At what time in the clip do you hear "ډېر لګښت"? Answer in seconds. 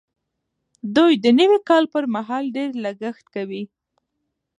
2.55-3.25